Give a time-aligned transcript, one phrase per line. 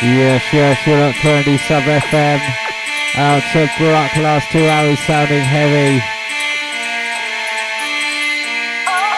[0.00, 2.38] Yes, yes, you're not currently sub FM.
[3.18, 5.98] Out to Brock, last two hours sounding heavy.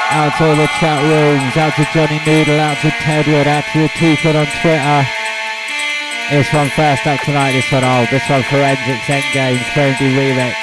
[0.09, 3.93] Out to all the chat rooms, out to Johnny Noodle, out to Tedward, out to
[3.93, 5.05] Teakwood on Twitter.
[6.32, 10.59] This one first up tonight, this one old, this one Forensics Endgame, Crazy Remix.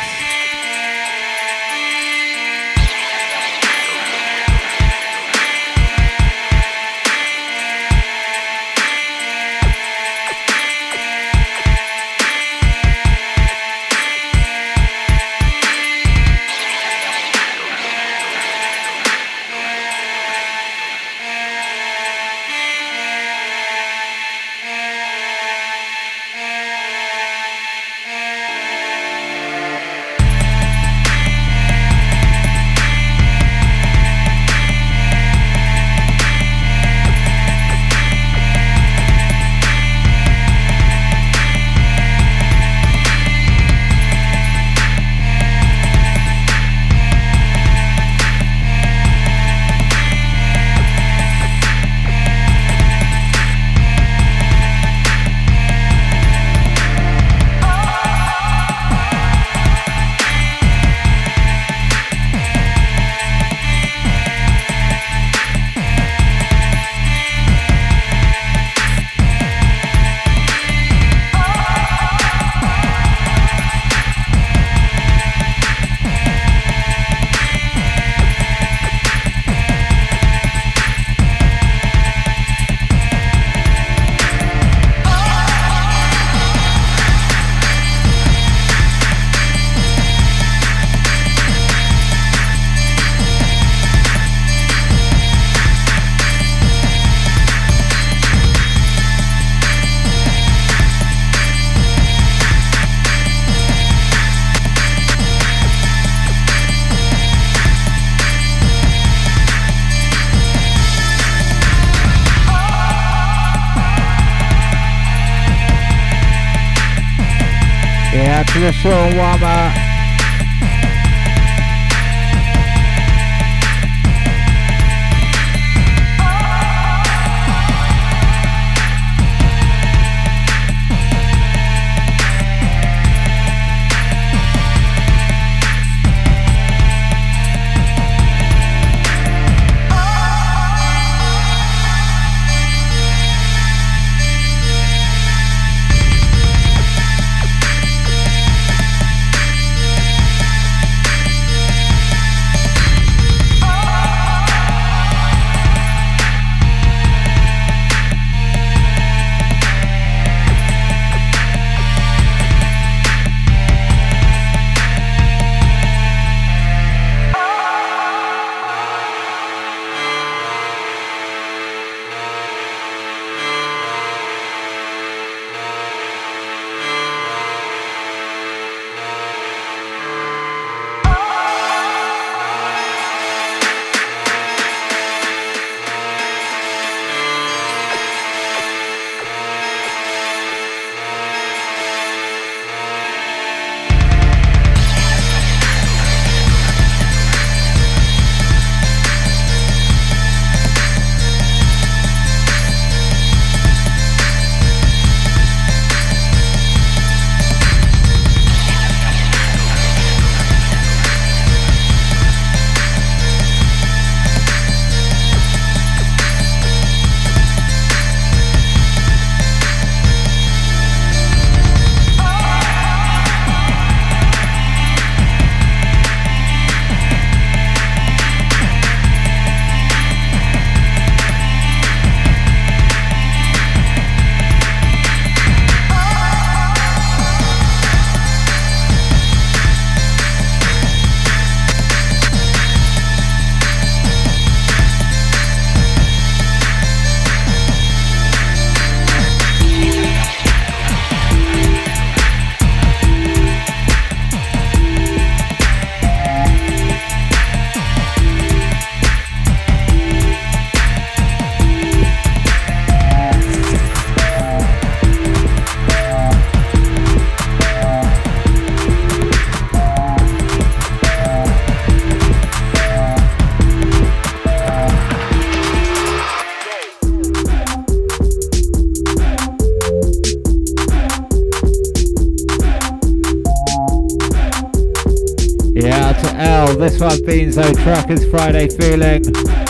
[286.88, 289.67] This one, Beanzo Truckers Friday Feeling.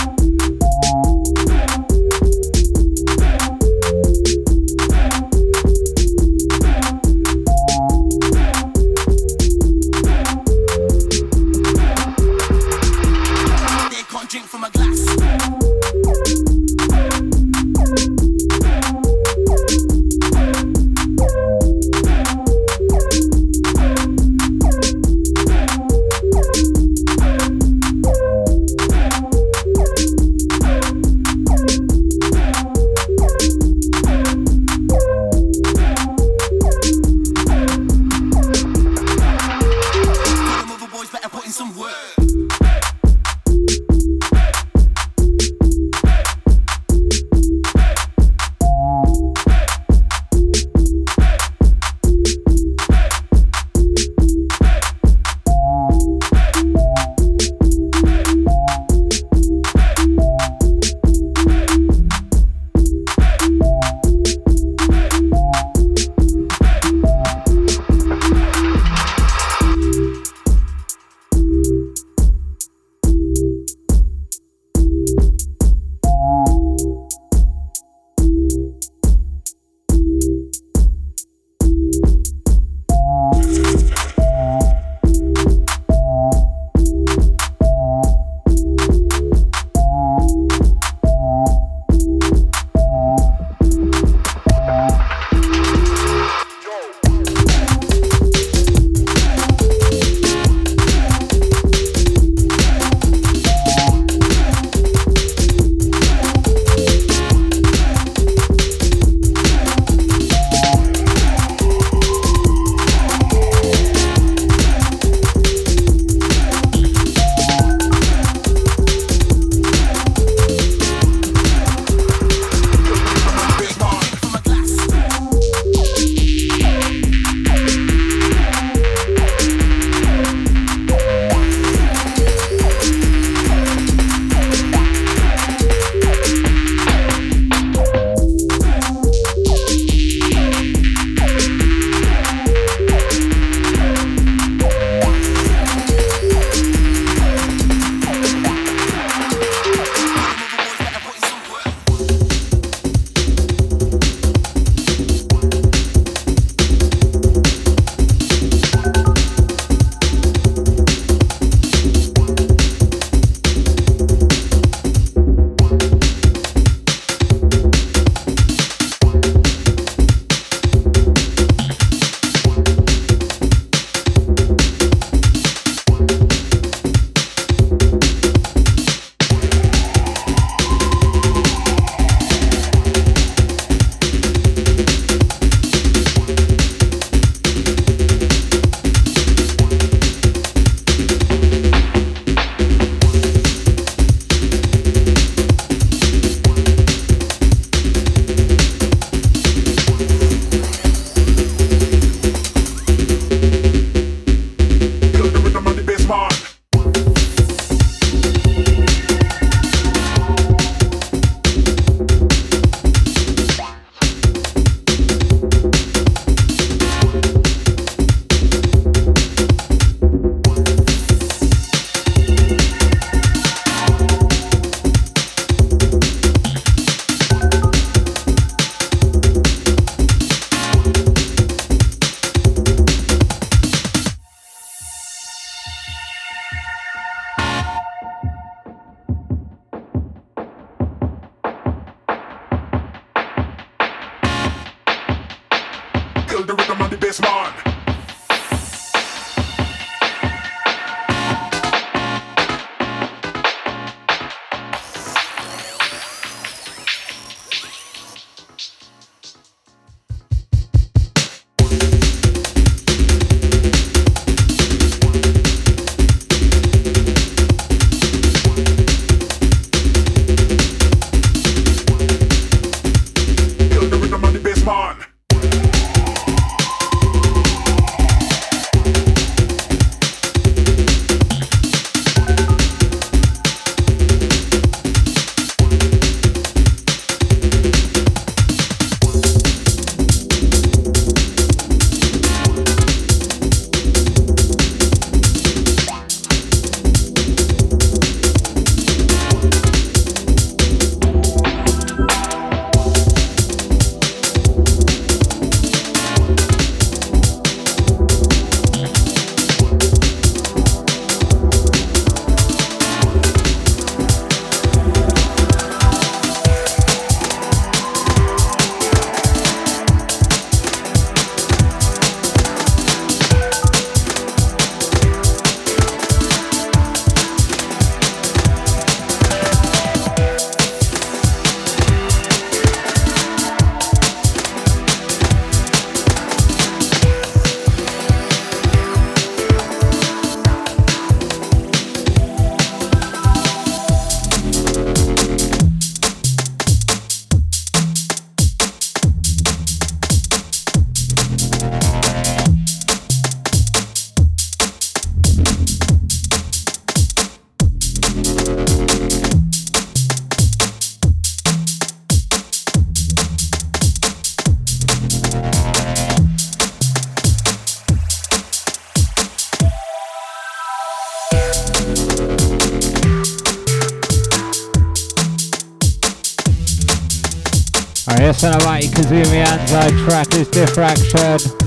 [378.28, 381.67] Here's some Mighty Kazumi Anzai track is Diffraction.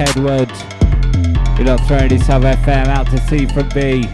[0.00, 0.50] Ted Wood.
[1.58, 4.08] You're not throwing Sub FM, out to C from B.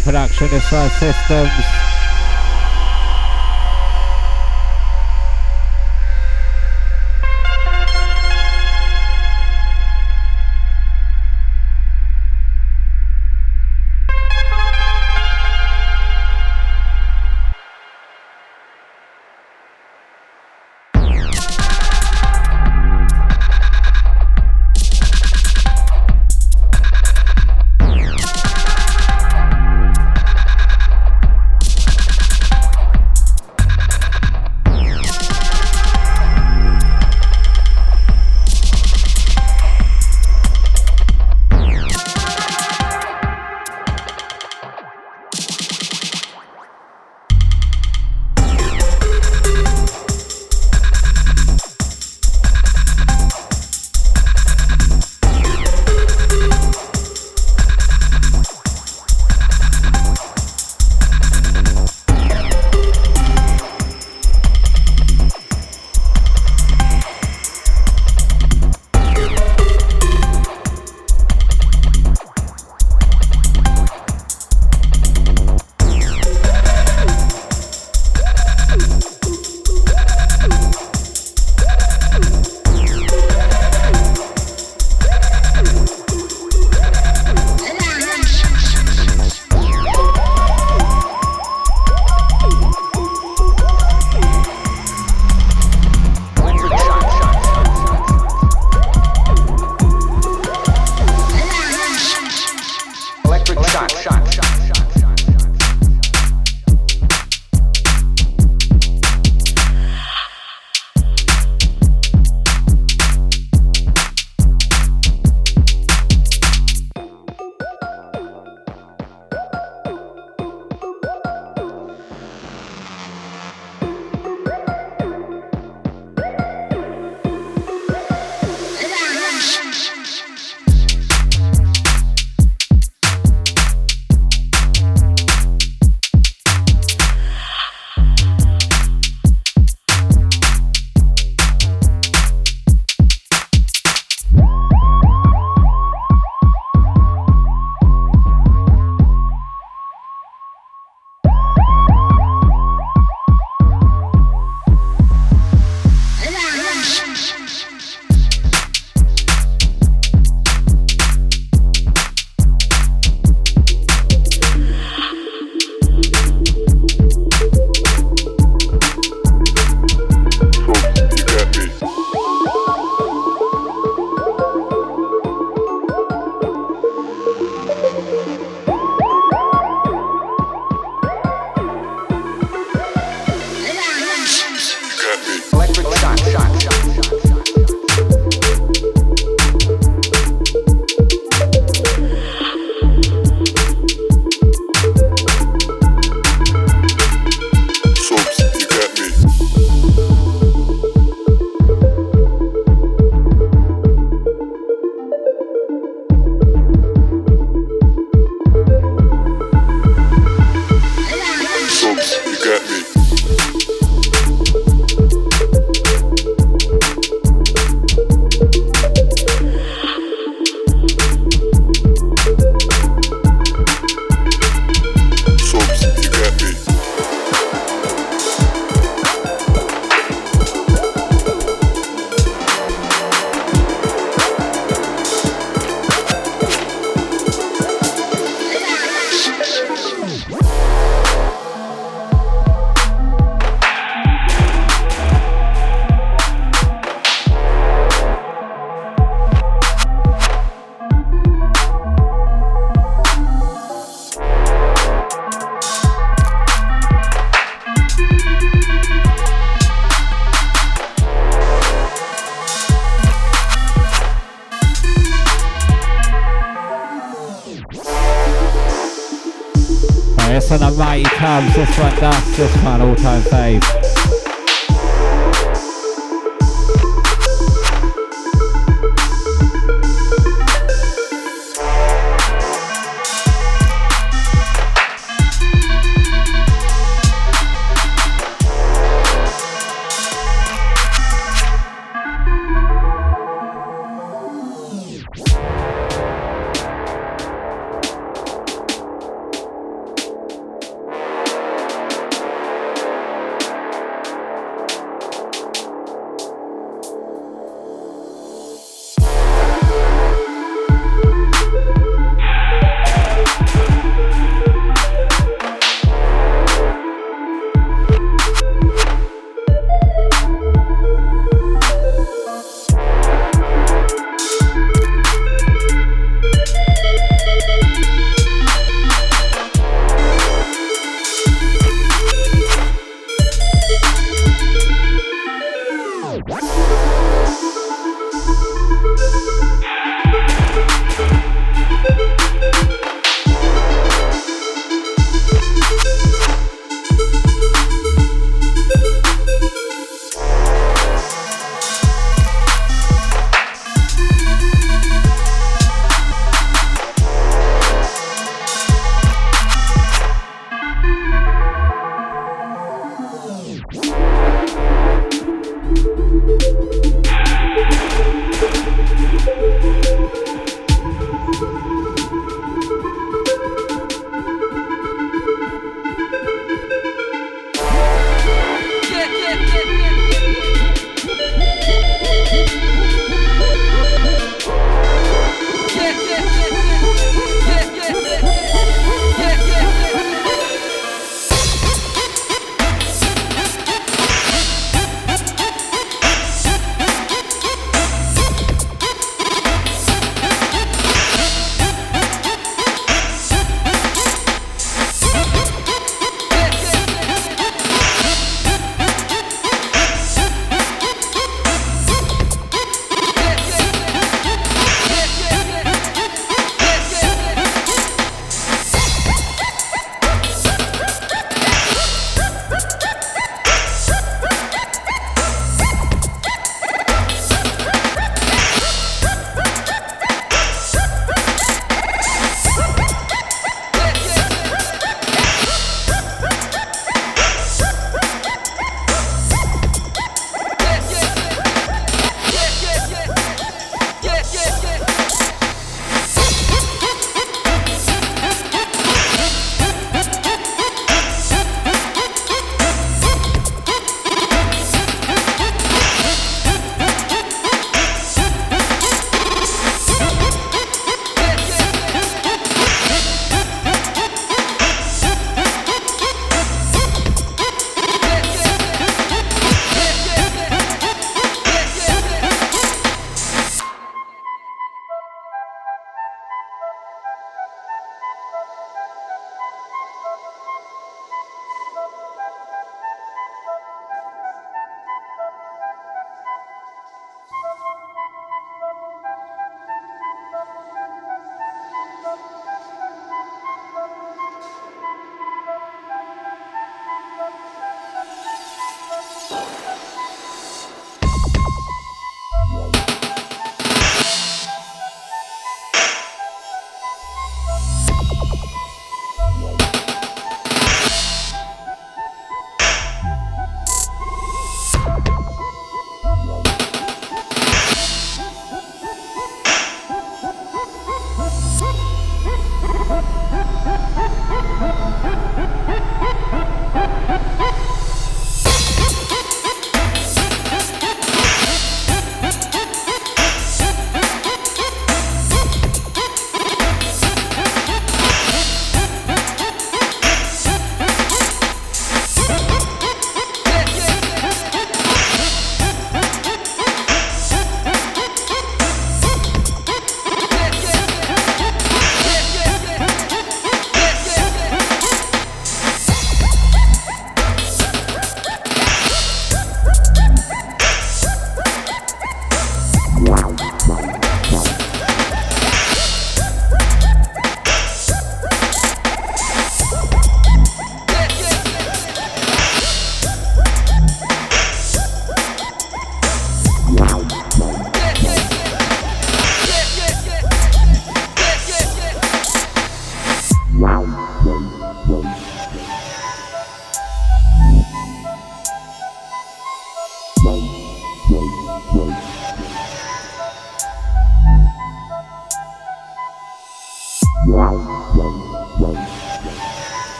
[0.00, 0.64] production, this
[0.98, 1.69] Systems.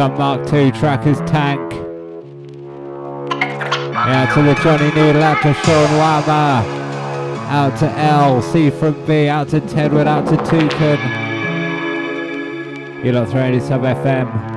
[0.00, 1.60] Some Mark II trackers tank.
[3.94, 6.64] Out to the Johnny Noodle, out to Sean Wama,
[7.50, 10.98] out to L, C from B, out to Tedward, out to Toucan.
[13.04, 14.49] You lot throwing sub FM.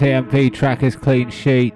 [0.00, 1.69] TMP Trackers Clean Sheet.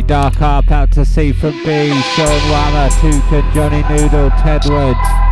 [0.00, 5.31] Dark Up out to C from B, Sean Whammer, Toucan, Johnny Noodle, Ted Woods.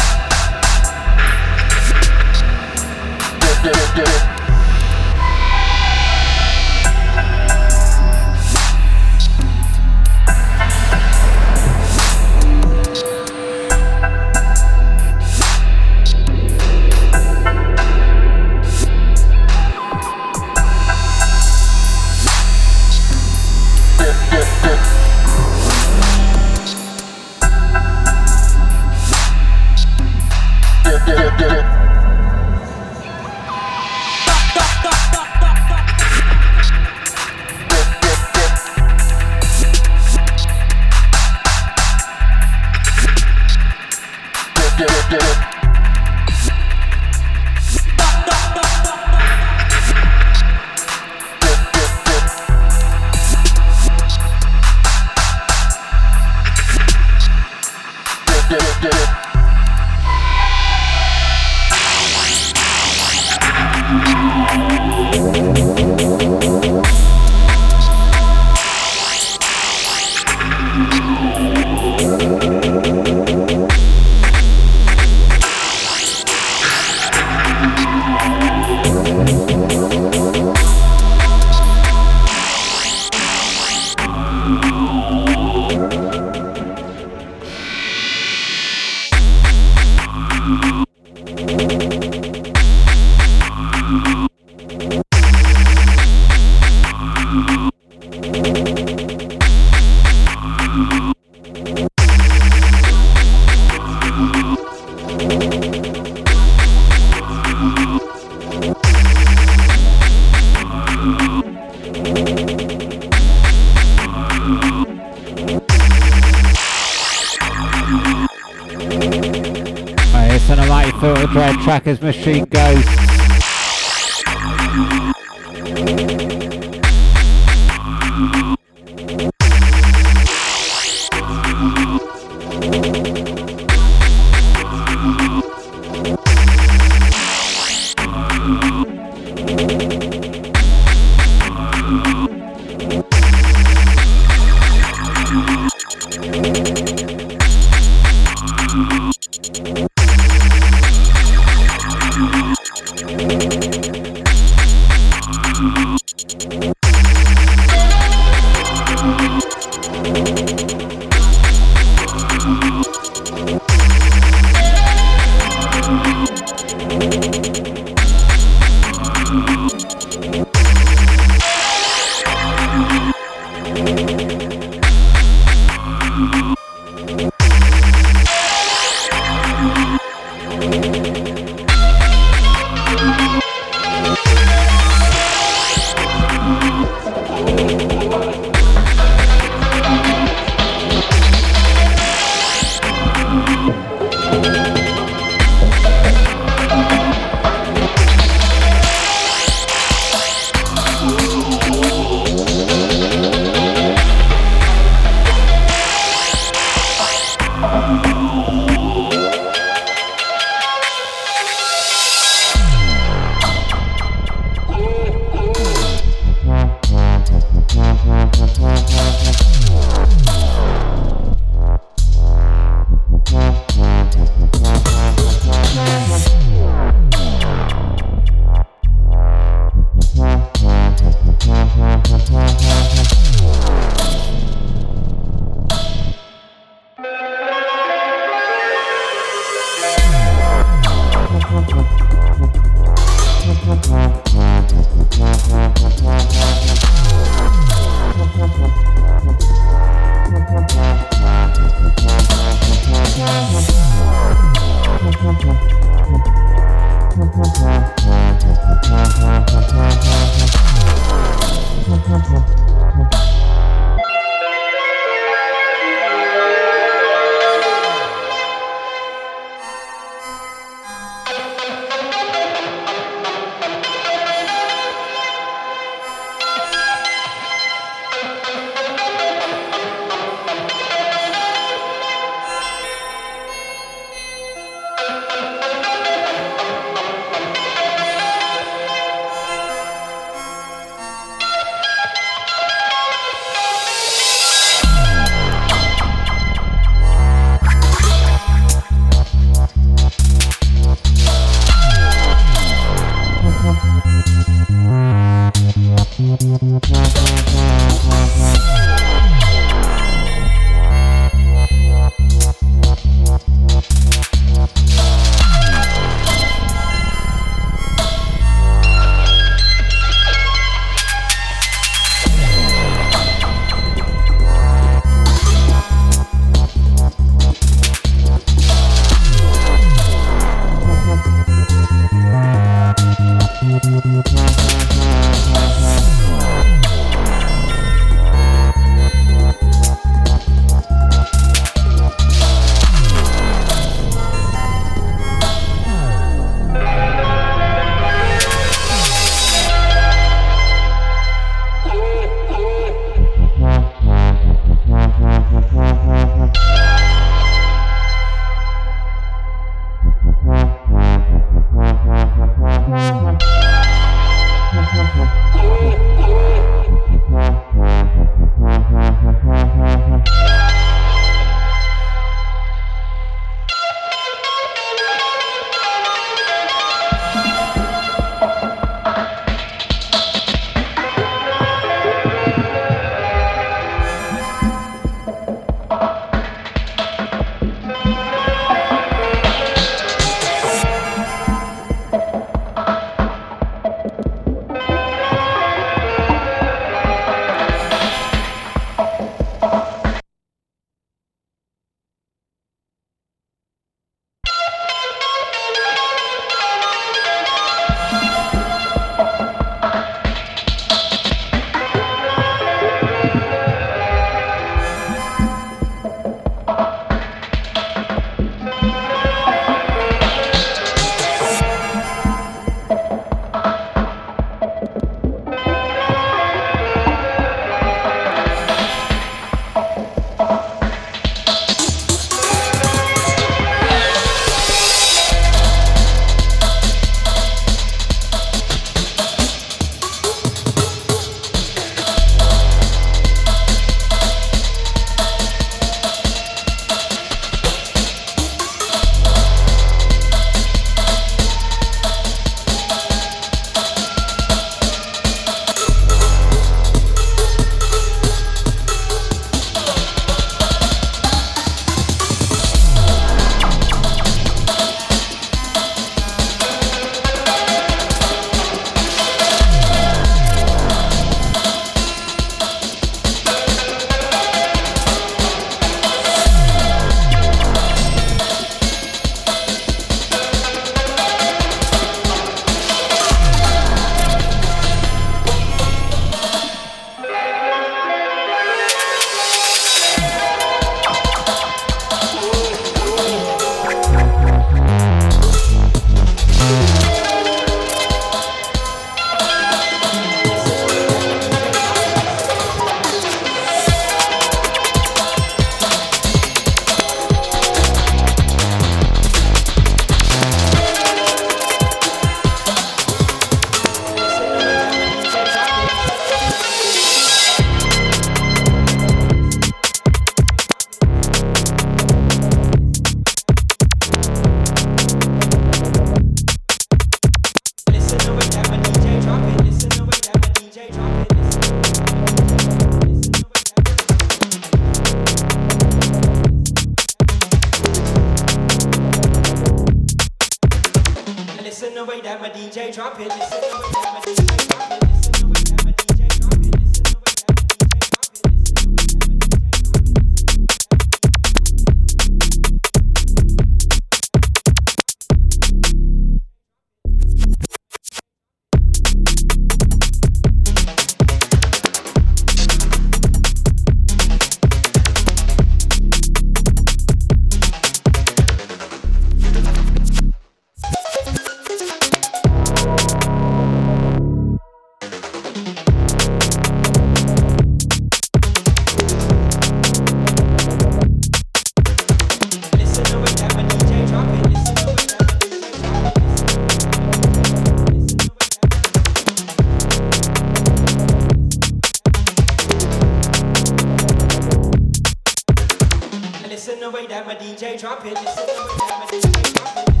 [596.81, 598.15] the way that my DJ drop it.
[598.15, 600.00] This is the way that my DJ drop it.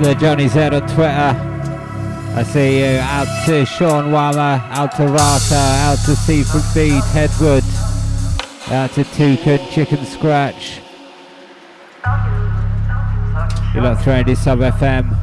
[0.00, 1.36] Hustler Johnny's Head on Twitter.
[2.34, 2.98] I see you.
[3.00, 7.62] Out to Sean Wama, out to Rata, out to Seafood Beat, Headwood,
[8.72, 10.80] out to Toucan, Chicken Scratch.
[13.74, 15.19] You're not throwing this sub FM.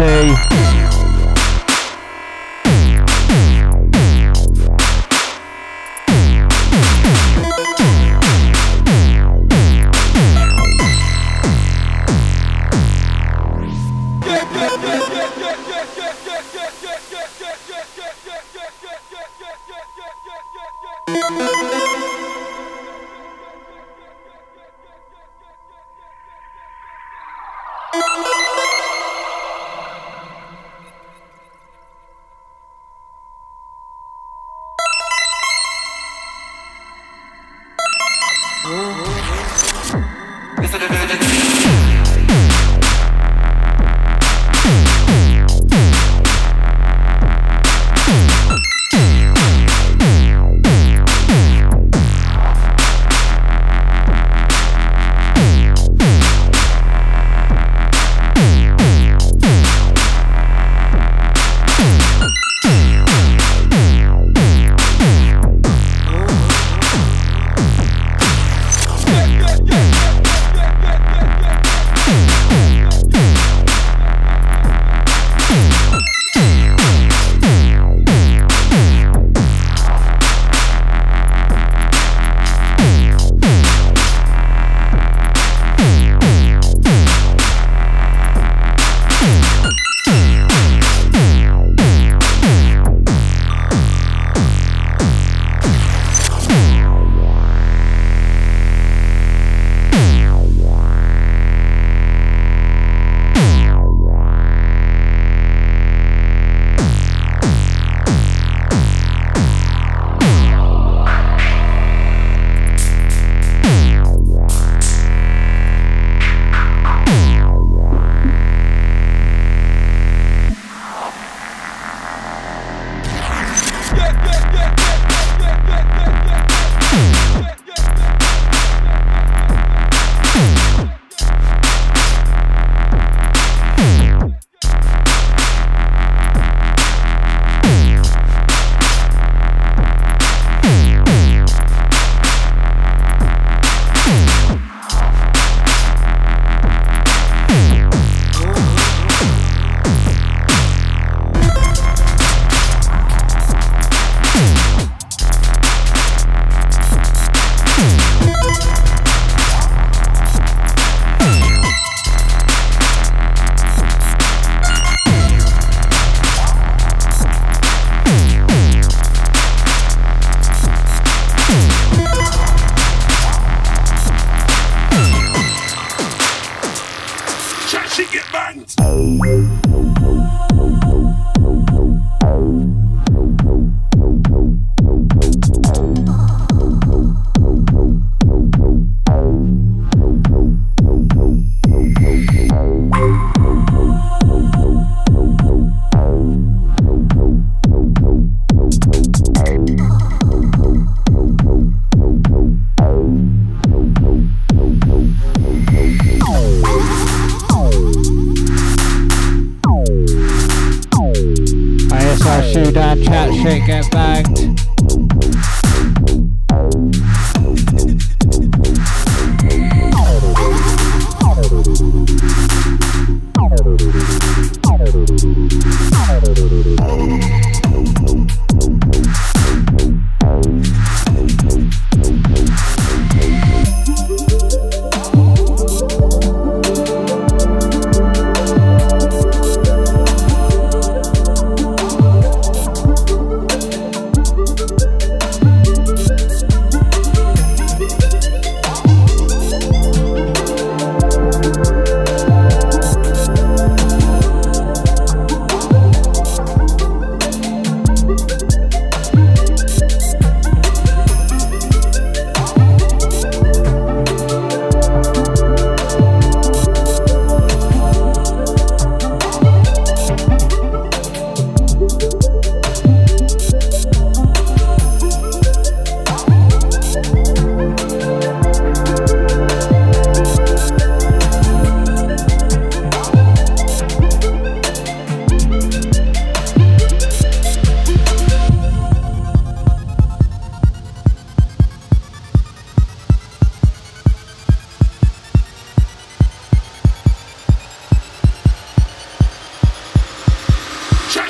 [0.00, 0.47] Emergency.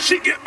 [0.08, 0.42] She get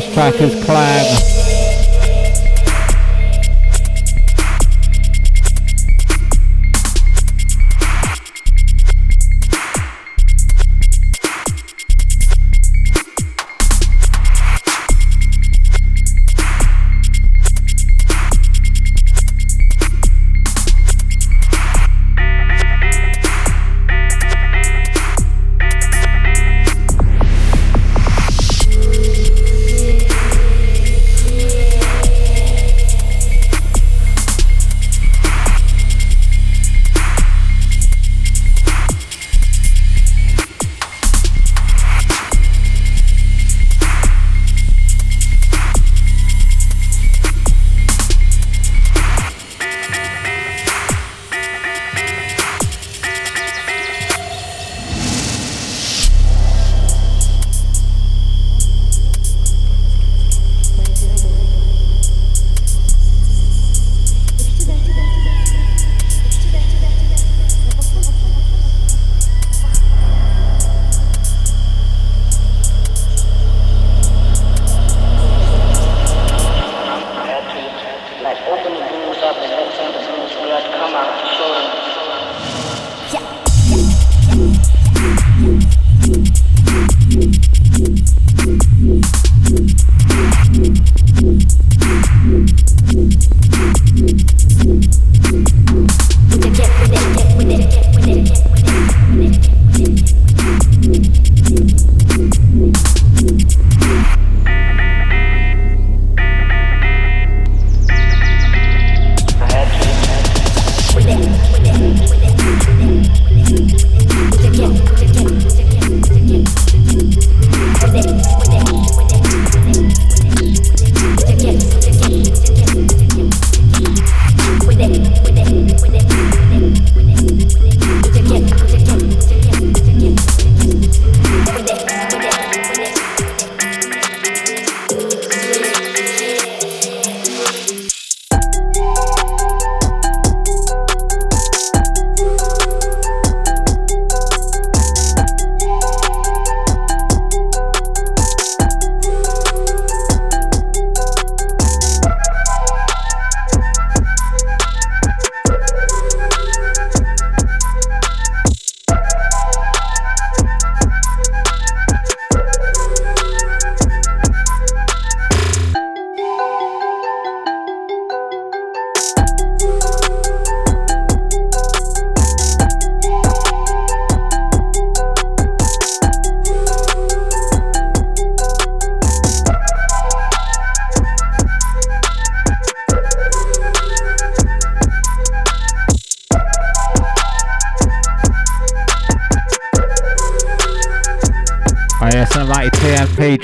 [0.00, 0.12] banged?
[0.12, 1.11] Underclass Trackers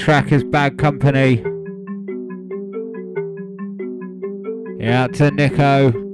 [0.09, 0.23] Clan.
[0.23, 1.43] Trackers Bad Company.
[4.81, 6.08] Yeah, to Nico.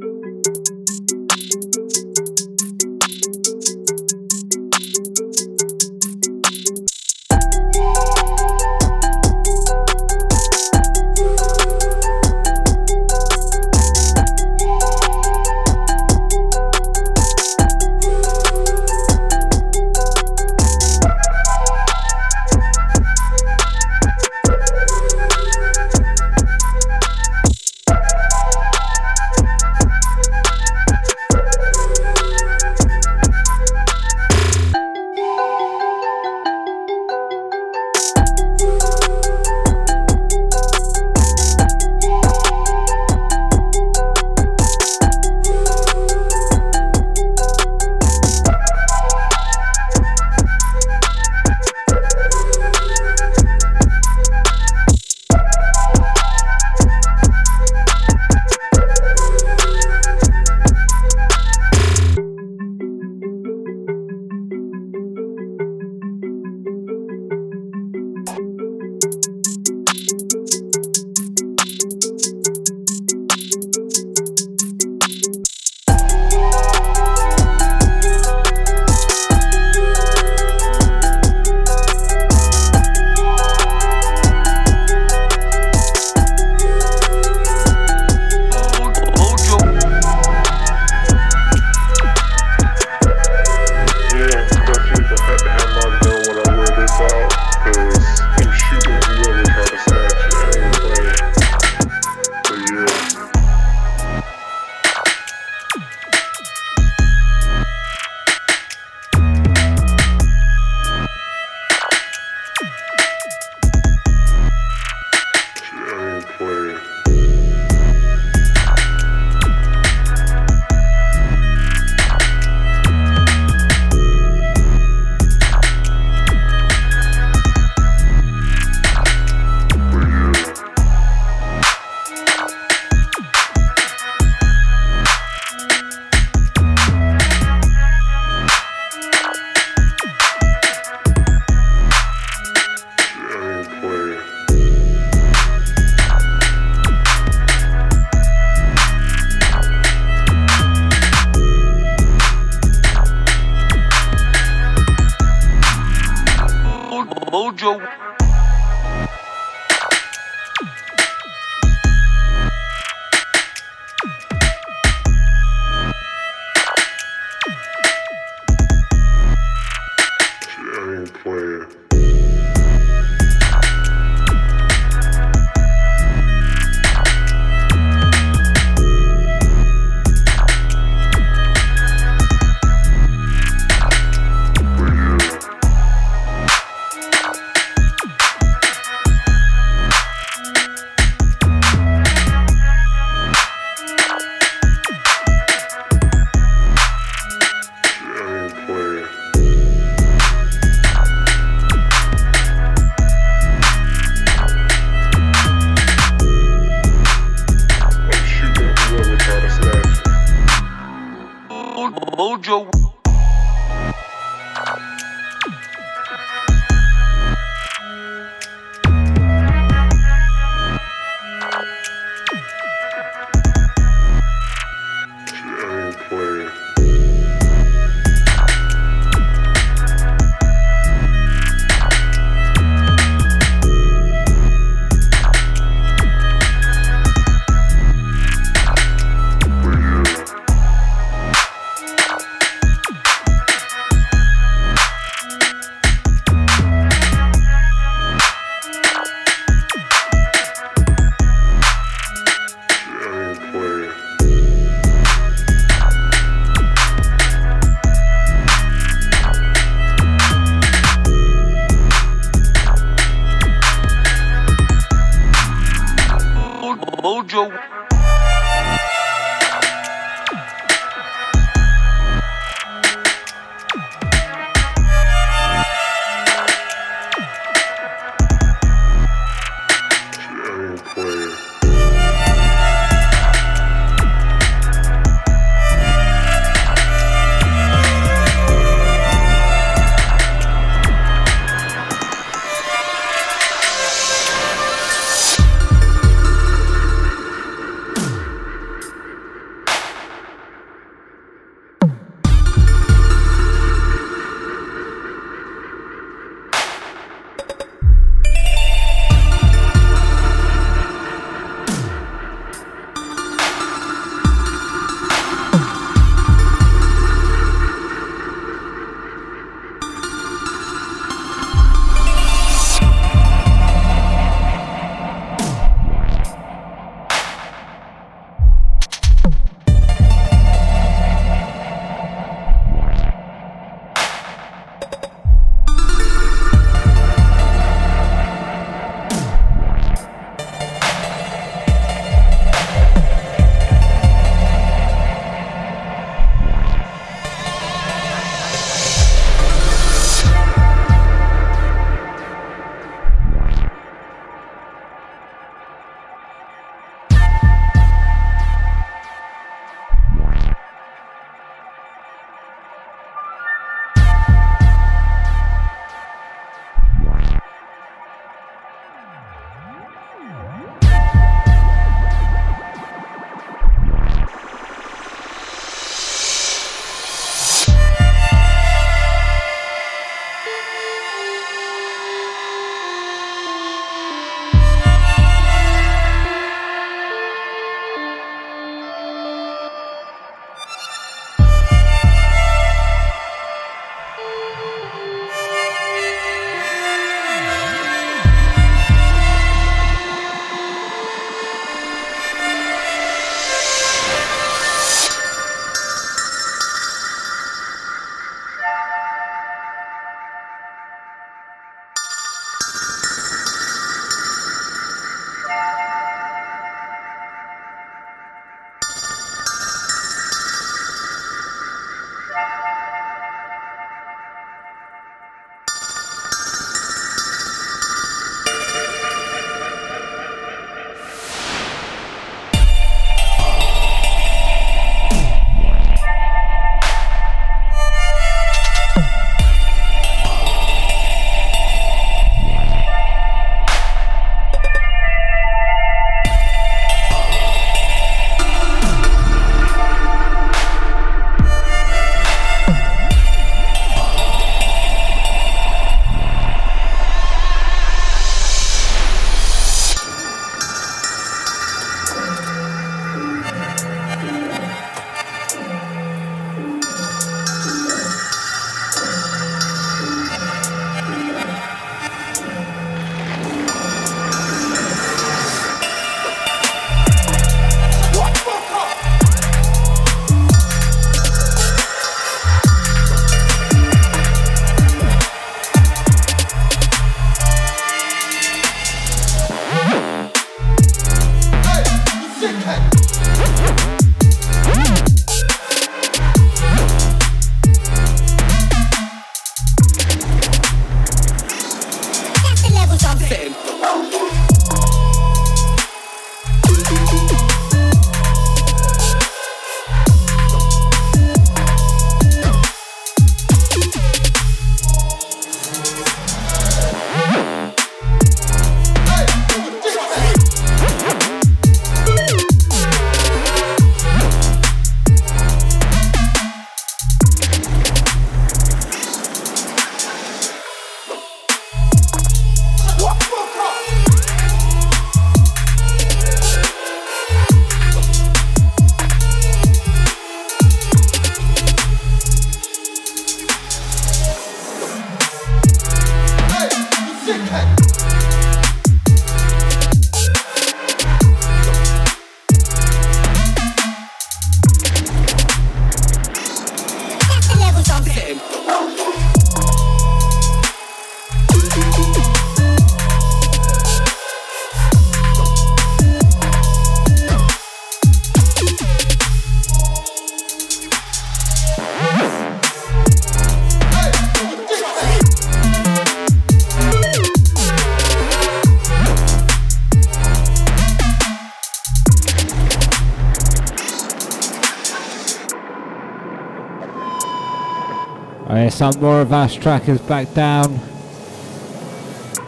[588.46, 590.78] Yeah, some more of our trackers back down.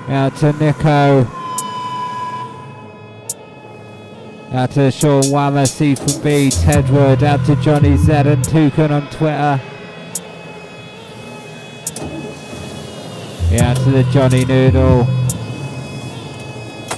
[0.08, 1.26] Out to Nico.
[4.52, 9.10] Out to Sean Wammer, C from B, Tedward, out to Johnny Z and Toucan on
[9.10, 9.60] Twitter.
[13.50, 15.06] Yeah, out to the Johnny Noodle.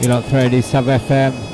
[0.01, 1.48] You lot throw these sub FM.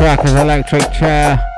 [0.00, 1.49] Unkey Trackers Electric Chair.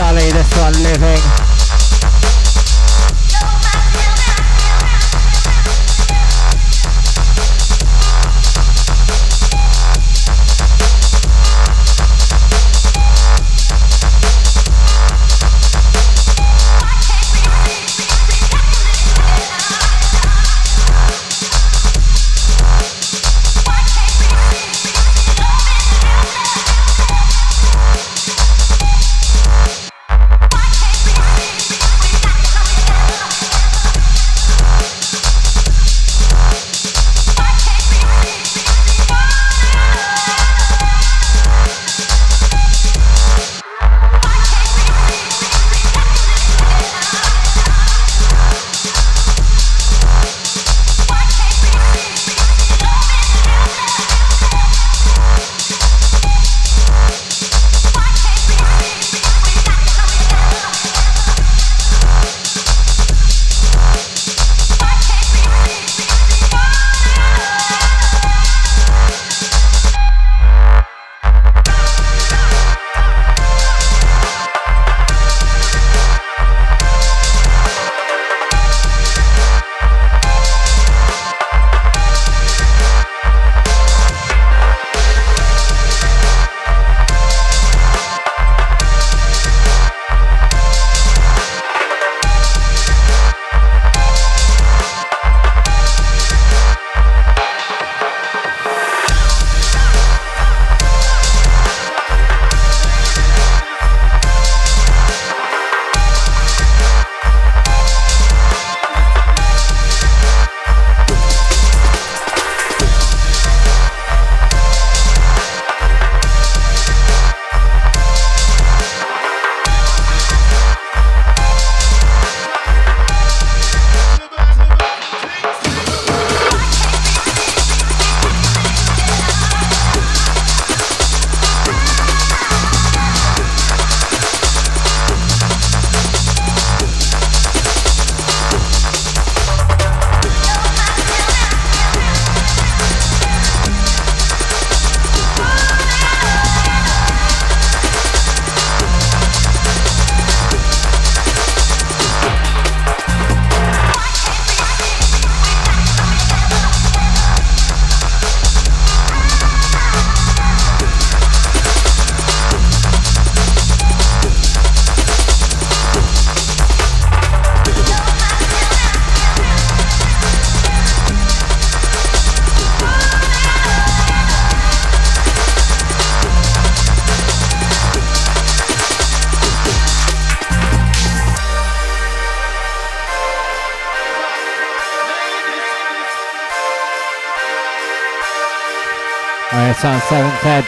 [0.00, 1.19] Sully, this one living.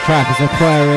[0.05, 0.91] Track is Aquarius.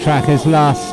[0.00, 0.89] Track is Lust.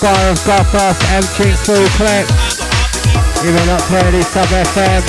[0.00, 2.58] Scar of Gothos, emptying through clips.
[3.44, 5.02] Even not playing these sub FM.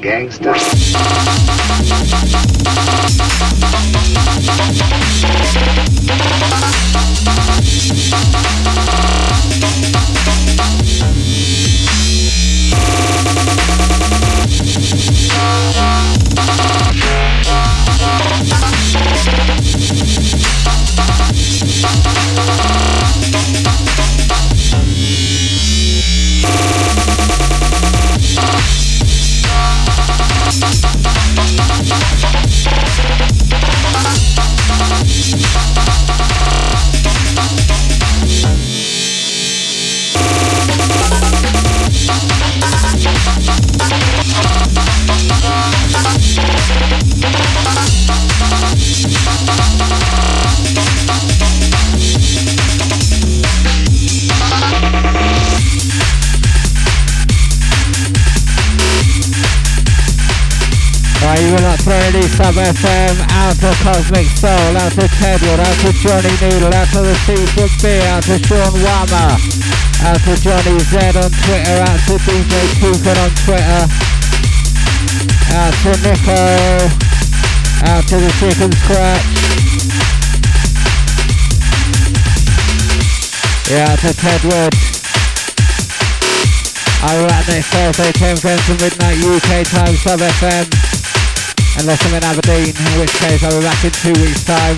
[0.00, 0.54] Gangster.
[5.20, 5.91] Freddy
[62.72, 67.14] FM, out to Cosmic Soul, out to Tedward, out to Johnny Noodle, out to the
[67.26, 69.36] Seafood Beer, out to Sean Wammer,
[70.08, 73.82] out to Johnny Z on Twitter, out to DJ Cooper on Twitter,
[75.52, 76.40] out to Nico,
[77.92, 79.26] out to the Chicken Scratch,
[83.68, 84.72] yeah, out to Tedward.
[87.02, 90.91] Back next Thursday, 10 pm to midnight UK time, Sub FM
[91.78, 94.76] unless I'm in Aberdeen, in which case I'll be back in two weeks' time.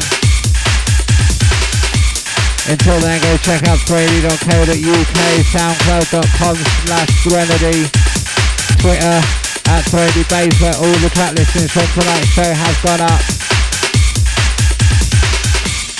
[2.68, 5.18] Until then, go check out threnody.co.uk,
[5.52, 7.88] soundcloud.com slash Threnody,
[8.80, 9.18] Twitter
[9.68, 13.22] at Threnody Base, where all the track listings from tonight's show has gone up.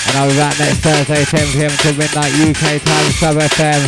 [0.08, 3.82] And I'll be back next Thursday, 10pm to midnight UK time, Sub FM.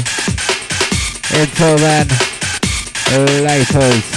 [1.33, 2.07] Until then,
[3.45, 4.16] laters.